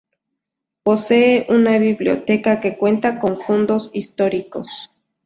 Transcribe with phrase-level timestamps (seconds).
[0.81, 4.89] Posee una biblioteca que cuenta con fondos históricos.